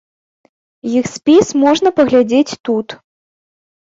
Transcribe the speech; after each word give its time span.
Іх 0.99 1.05
спіс 1.15 1.51
можна 1.63 1.89
паглядзець 1.99 2.57
тут. 2.71 2.87